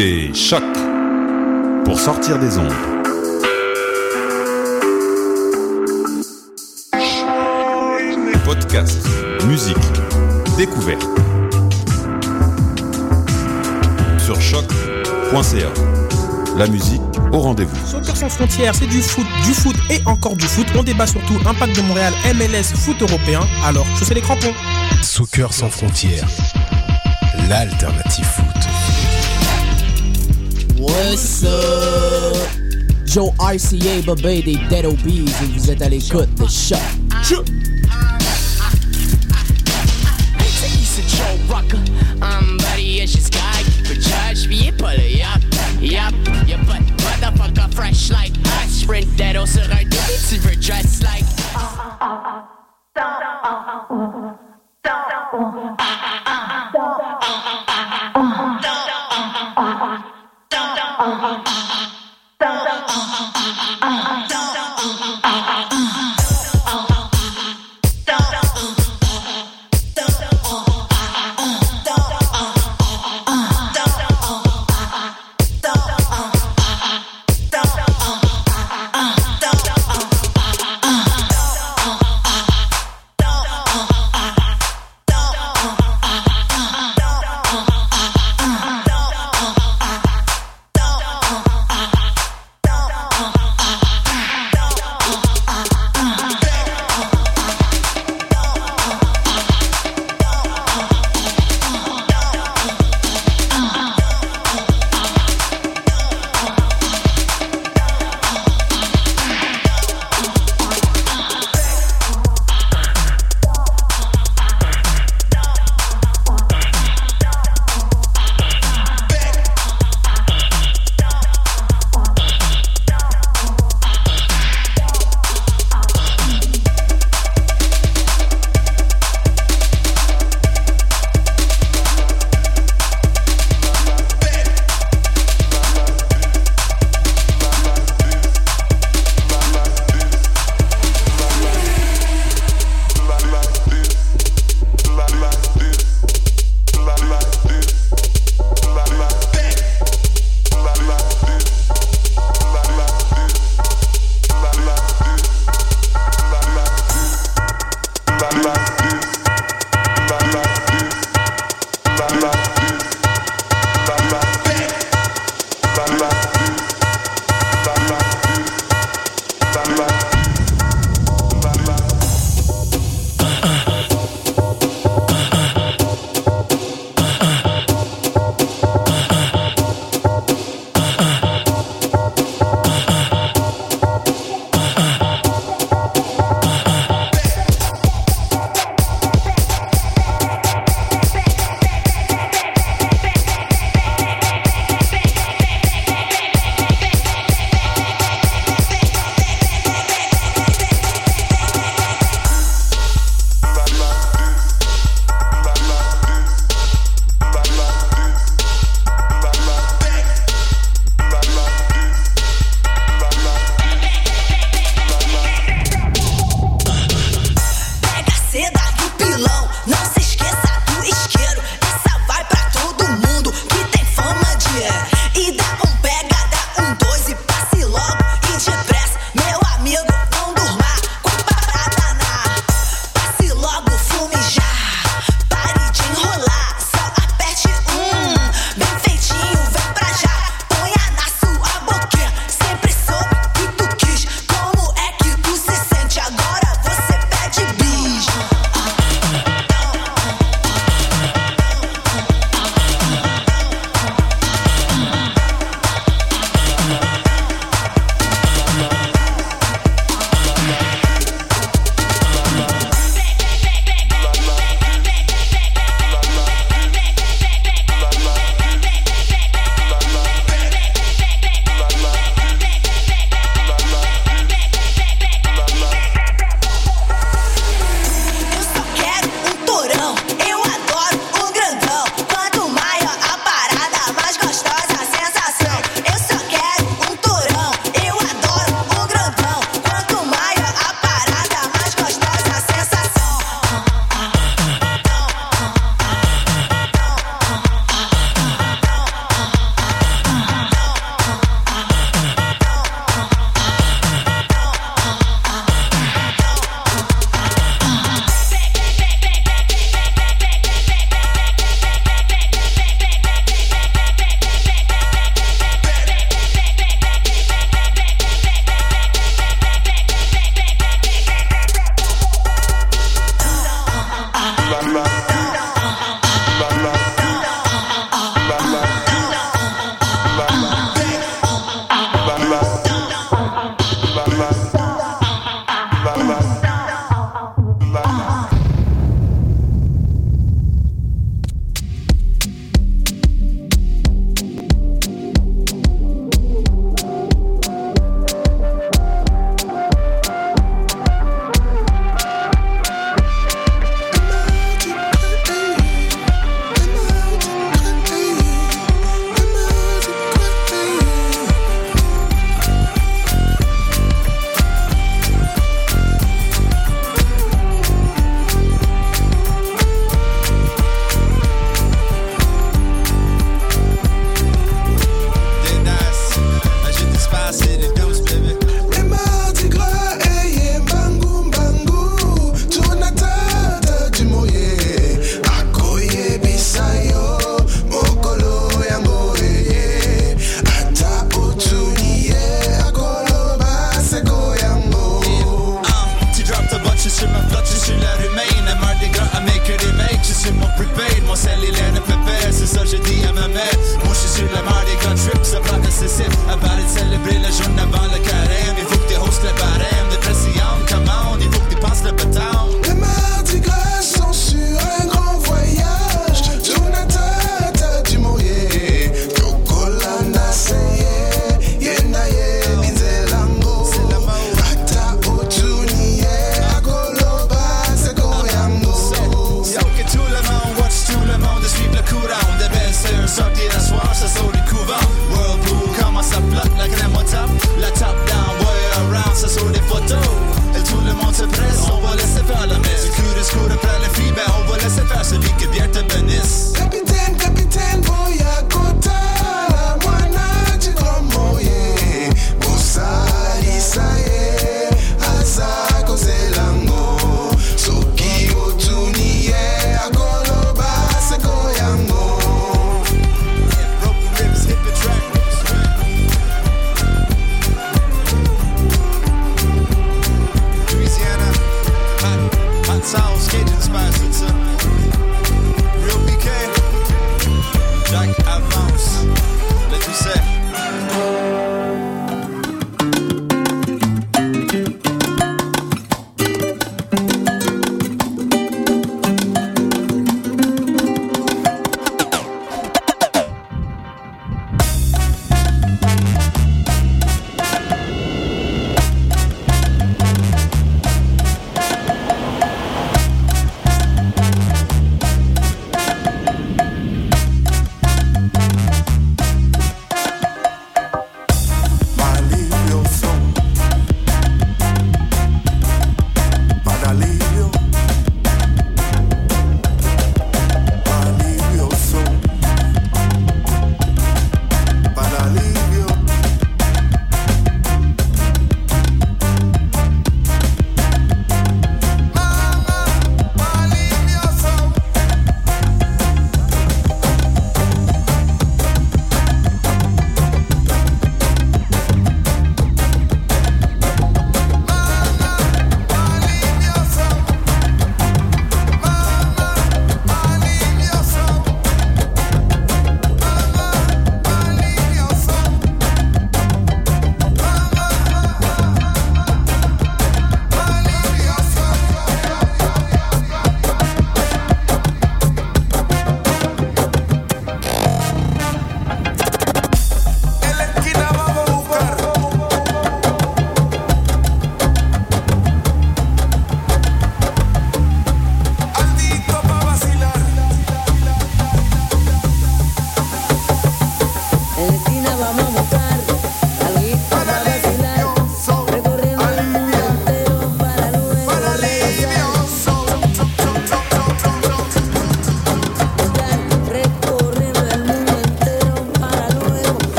[0.00, 0.62] écoutez Choc
[1.84, 2.72] pour sortir des ondes.
[8.44, 9.06] Podcast,
[9.46, 9.76] musique,
[10.56, 11.06] découverte.
[14.18, 15.68] Sur choc.ca.
[16.56, 17.00] La musique
[17.32, 17.86] au rendez-vous.
[17.86, 20.66] Soccer sans frontières, c'est du foot, du foot et encore du foot.
[20.76, 23.40] On débat surtout Impact de Montréal, MLS, foot européen.
[23.64, 24.54] Alors, chaussez les crampons.
[25.02, 26.26] Soccer sans frontières,
[27.48, 28.49] l'alternative foot.
[30.90, 32.48] What's up?
[33.06, 36.76] Joe RCA, bébé des Dead Obies, et vous êtes à l'écoute de Shot.
[37.22, 37.44] Shot.
[42.22, 45.40] I'm buddy, it's just guy, keep judge, be pull it up,
[45.80, 46.12] yup,
[46.48, 51.24] your motherfucker, fresh like us, sprint that on sur un double silver dress like.
[61.00, 61.79] 啊啊啊啊。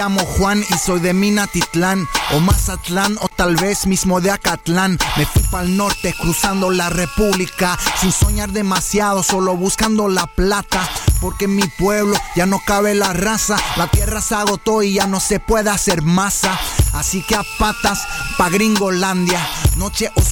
[0.00, 4.96] Llamo Juan y soy de Minatitlán o Mazatlán o tal vez mismo de Acatlán.
[5.18, 10.88] Me fui para el norte cruzando la república sin soñar demasiado, solo buscando la plata.
[11.20, 15.06] Porque en mi pueblo ya no cabe la raza, la tierra se agotó y ya
[15.06, 16.58] no se puede hacer masa.
[16.94, 18.00] Así que a patas
[18.38, 19.46] pa' Gringolandia,
[19.76, 20.29] noche oscura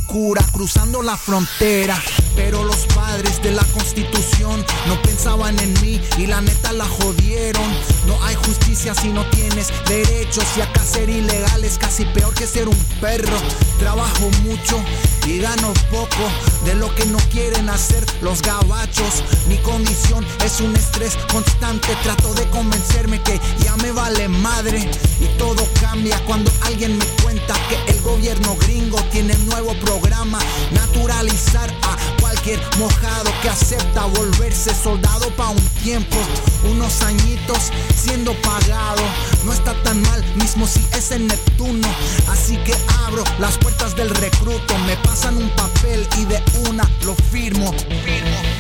[0.53, 2.01] cruzando la frontera.
[2.35, 7.67] Pero los padres de la constitución no pensaban en mí y la neta la jodieron.
[8.07, 12.47] No hay justicia si no tienes derechos y acá ser ilegal es casi peor que
[12.47, 13.37] ser un perro.
[13.79, 14.81] Trabajo mucho
[15.27, 16.25] y gano poco
[16.65, 19.23] de lo que no quieren hacer los gabachos.
[19.49, 21.89] Mi condición es un estrés constante.
[22.03, 24.89] Trato de convencerme que ya me vale madre
[25.21, 29.98] y todo cambia cuando alguien me cuenta que el gobierno gringo tiene nuevo programa
[30.71, 36.17] naturalizar a cualquier mojado que acepta volverse soldado pa' un tiempo,
[36.65, 39.03] unos añitos siendo pagado.
[39.45, 41.89] No está tan mal, mismo si es en Neptuno.
[42.29, 42.75] Así que
[43.07, 47.73] abro las puertas del recruto, me pasan un papel y de una lo firmo.
[48.05, 48.58] firmo.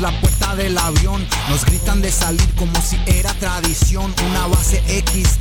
[0.00, 1.26] La puerta del avión.
[1.48, 4.14] Nos gritan de salir como si era tradición.
[4.30, 5.38] Una base X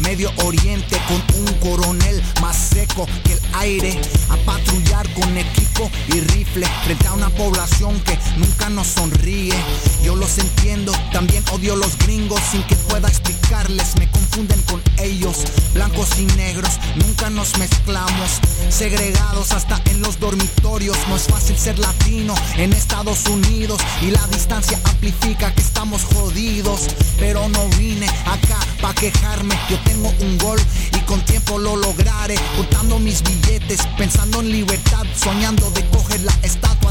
[0.00, 4.00] Medio Oriente con un coronel más seco que el aire.
[4.28, 9.54] A patrullar con equipo y rifle frente a una población que nunca nos sonríe.
[10.02, 13.96] Yo los entiendo, también odio los gringos sin que pueda explicarles.
[13.96, 16.80] Me confunden con ellos, blancos y negros.
[16.96, 18.40] Nunca nos mezclamos,
[18.70, 20.98] segregados hasta en los dormitorios.
[21.08, 26.88] No es fácil ser latino en Estados Unidos y la distancia amplifica que estamos jodidos.
[27.20, 29.43] Pero no vine acá pa' quejarme.
[29.68, 30.58] Yo tengo un gol
[30.96, 32.36] y con tiempo lo lograré.
[32.56, 36.83] Contando mis billetes, pensando en libertad, soñando de coger la estatua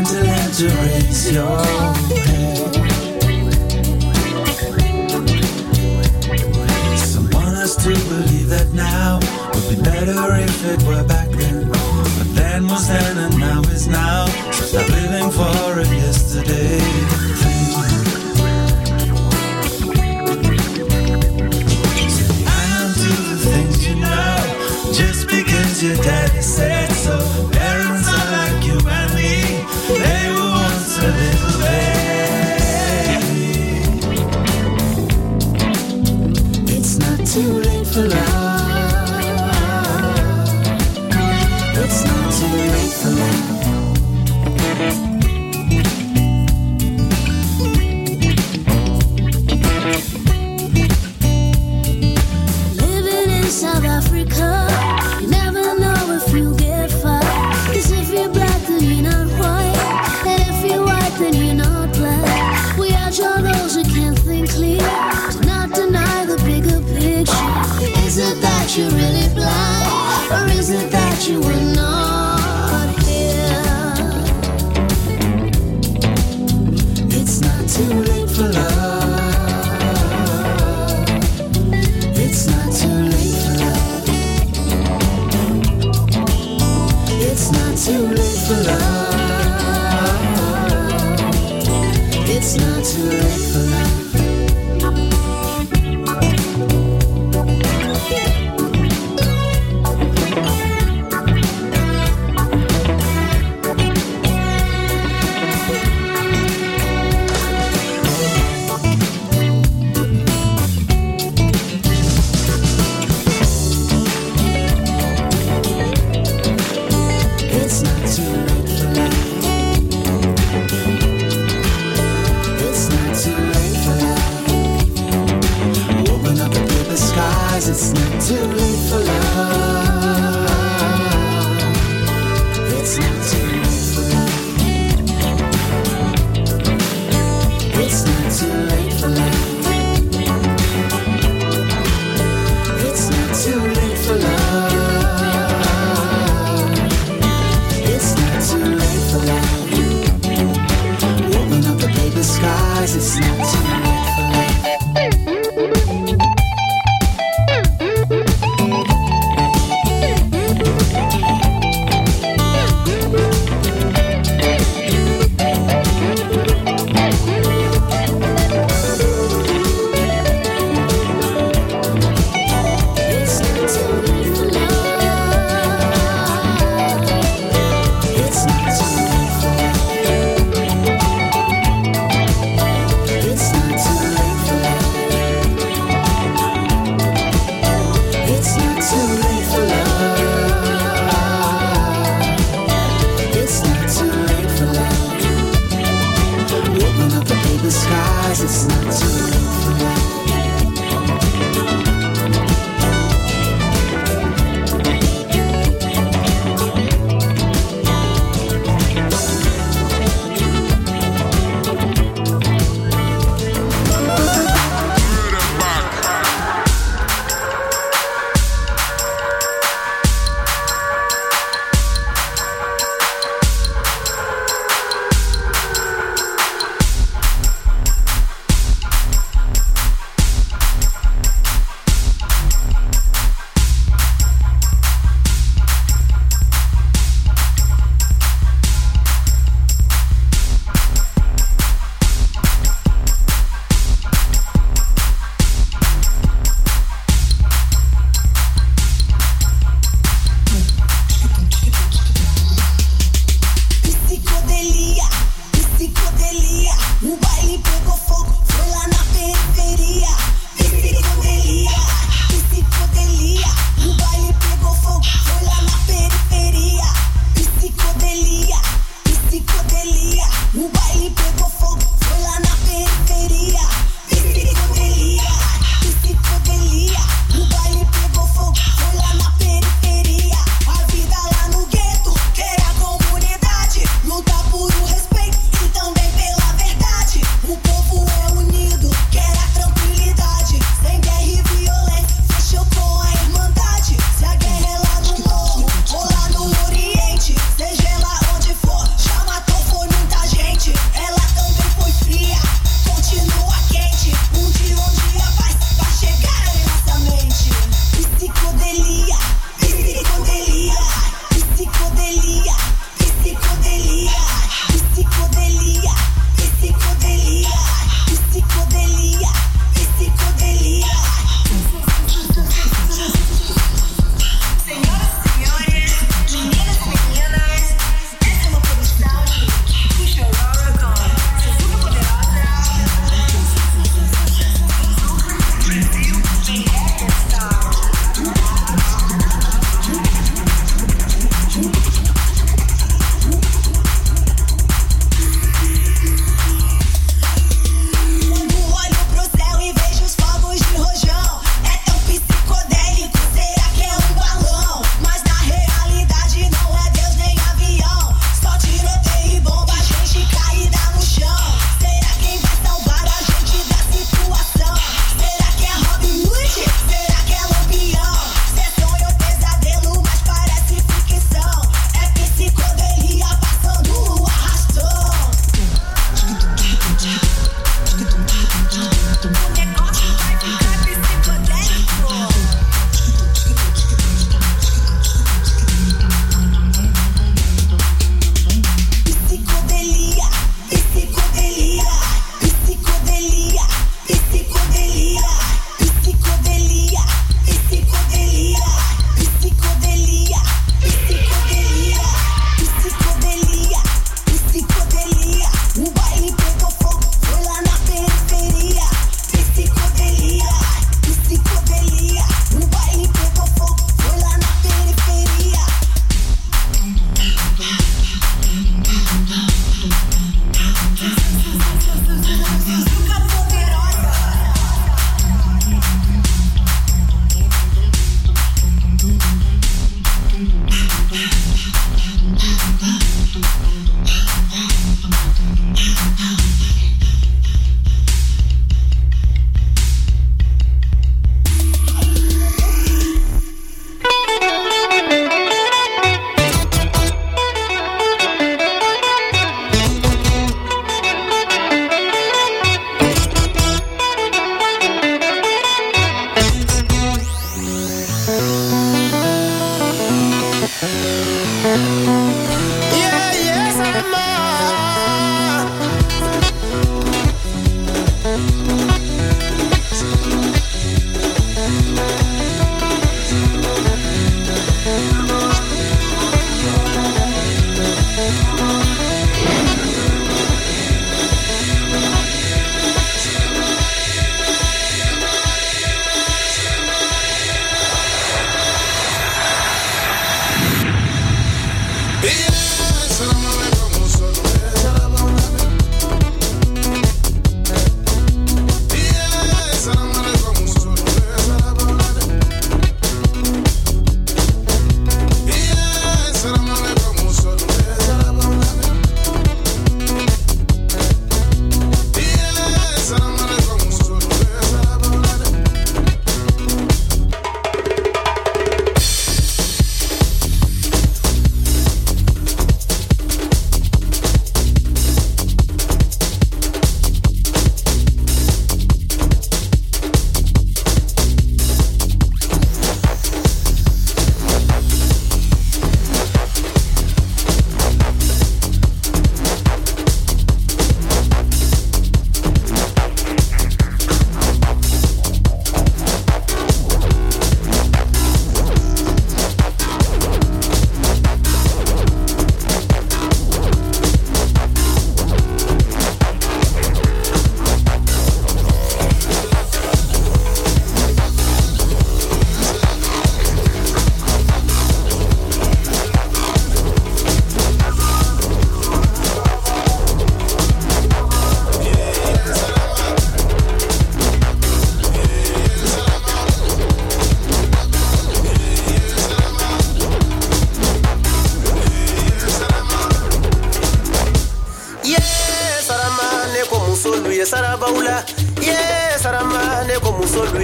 [0.00, 1.58] Time to learn to raise your
[2.24, 2.72] head.
[6.96, 9.18] Some want us to believe that now
[9.52, 11.68] would be better if it were back then.
[11.68, 14.24] But then was then and now is now.
[14.52, 16.80] Stop living for a yesterday.
[22.08, 27.59] Say, I don't do the things you know just because your daddy said so.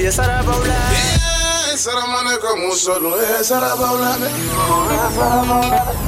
[0.06, 4.28] Musolu ye sarabaula Yeah, saramane ko musolu ye sarabaula ne.
[5.18, 6.05] musolu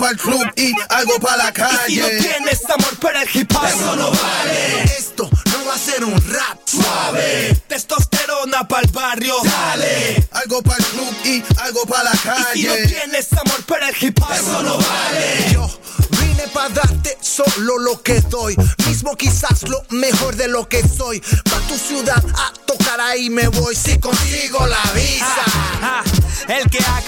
[0.00, 1.76] para el club y algo para la calle.
[1.88, 4.82] Y si no tienes amor para el hip hop, Eso no vale.
[4.84, 7.54] Esto no va a ser un rap suave.
[7.68, 9.36] Testosterona pa'l barrio.
[9.44, 10.26] Dale.
[10.32, 12.18] Algo para el club y algo para la Y
[12.54, 12.86] si no calle.
[12.88, 15.52] tienes amor para el hip hop, Eso no vale.
[15.52, 15.70] Yo
[16.18, 18.56] vine para darte solo lo que doy.
[18.86, 21.20] Mismo quizás lo mejor de lo que soy.
[21.20, 23.76] Pa' tu ciudad a tocar ahí me voy.
[23.76, 24.82] Si consigo la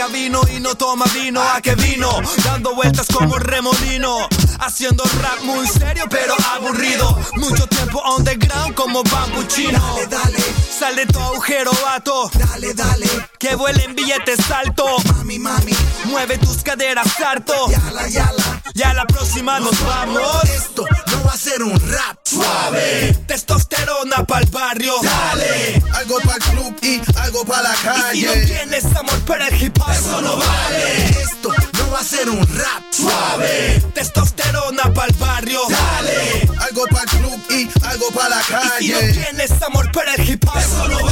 [0.06, 2.10] que vino y no toma vino, ¿a qué vino?
[2.44, 4.28] Dando vueltas como remolino.
[4.58, 7.18] Haciendo rap muy serio pero aburrido.
[7.36, 9.78] Mucho tiempo underground como bambuchino.
[9.78, 10.38] Dale, dale.
[10.78, 12.30] Sal de tu agujero, vato.
[12.34, 13.06] Dale, dale.
[13.38, 14.86] Que vuelen billetes alto.
[15.16, 15.72] Mami, mami.
[16.04, 17.68] Mueve tus caderas harto.
[17.68, 18.62] Yala, yala.
[18.74, 20.44] Ya la próxima nos vamos.
[20.44, 20.86] Esto
[21.32, 23.16] no va a ser un rap Suave.
[23.26, 24.94] Testosterona pa'l barrio.
[25.02, 25.82] Dale.
[25.94, 27.76] Algo para el club y algo para la Y
[28.20, 28.44] si no calle.
[28.46, 31.08] tienes amor para el hip hop, eso no vale.
[31.10, 33.82] Esto no va a ser un rap Suave.
[33.94, 35.60] Testosterona pa'l barrio.
[35.68, 36.48] Dale.
[36.60, 38.44] Algo para el club y algo para la Y
[38.86, 39.12] si no calle.
[39.12, 41.11] tienes amor para el hip hop, eso no vale.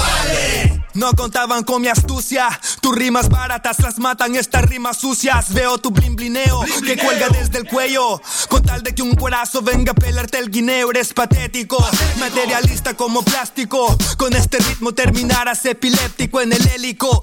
[1.00, 2.46] No contaban con mi astucia.
[2.82, 5.54] Tus rimas baratas las matan estas rimas sucias.
[5.54, 8.20] Veo tu blin blineo que cuelga desde el cuello.
[8.50, 11.82] Con tal de que un cuerazo venga a pelarte el guineo, eres patético.
[12.18, 13.96] Materialista como plástico.
[14.18, 17.22] Con este ritmo terminarás epiléptico en el hélico.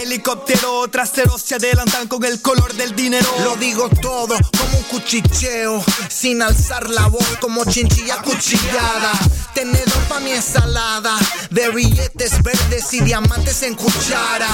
[0.00, 3.28] Helicóptero trasero se adelantan con el color del dinero.
[3.42, 9.12] Lo digo todo como un cuchicheo, sin alzar la voz como chinchilla cuchillada.
[9.52, 11.16] Tenedor pa' mi ensalada,
[11.50, 14.48] de billetes verdes y diamantes en cuchara,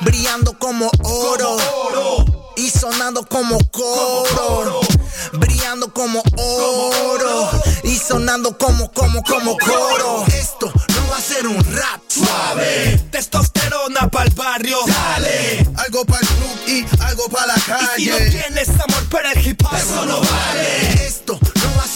[0.00, 1.56] brillando como oro.
[2.56, 4.80] Y sonando como coro,
[5.34, 7.50] brillando como oro
[7.84, 10.24] y sonando como, como, como coro.
[10.28, 12.98] Esto no va a ser un rap Suave.
[13.10, 14.78] Testosterona pa'l barrio.
[14.86, 15.68] Dale.
[15.76, 18.30] Algo para el club y algo para la Y si no calle.
[18.30, 21.06] tienes amor para el hip hop, eso no vale.
[21.06, 21.38] Esto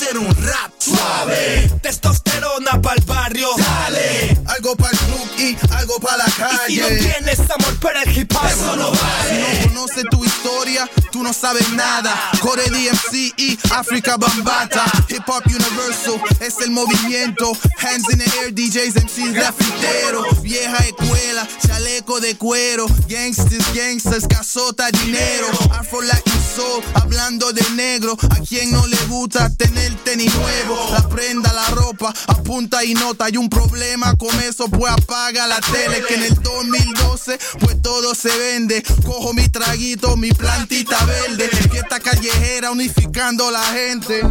[0.00, 1.70] ser un rap Suave.
[1.82, 3.48] Testosterona pa'l barrio.
[3.56, 4.36] Dale.
[4.46, 6.24] Algo para el club y algo para la
[6.68, 6.98] Y si no calle.
[6.98, 9.60] tienes amor para el hip hop, eso no Si vale.
[9.62, 10.88] no conoces tu historia,
[11.20, 12.14] tú no sabes nada.
[12.40, 14.84] Core DMC y África Bambata.
[15.08, 17.52] Hip Hop Universal es el movimiento.
[17.78, 20.40] Hands in the air, DJs, MCs, grafiteros.
[20.42, 22.86] Vieja escuela, chaleco de cuero.
[23.06, 25.46] Gangsters, gangsters, casota, dinero.
[25.72, 28.16] Afro Latin Soul, hablando de negro.
[28.30, 30.90] A quien no le gusta tener tenis nuevo.
[30.92, 33.26] La prenda, la ropa, apunta y nota.
[33.26, 36.02] Hay un problema con eso, pues apaga la tele.
[36.08, 38.82] Que en el 2012, pues todo se vende.
[39.04, 41.48] Cojo mi traguito, mi plantita verde.
[41.70, 44.22] Fiesta callejera unificando la gente.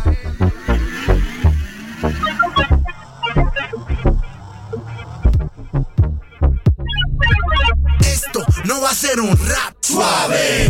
[8.01, 10.49] Esto no va a ser un rap suave.